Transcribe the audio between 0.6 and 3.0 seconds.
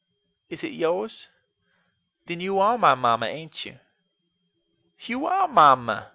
it yours? Then you are my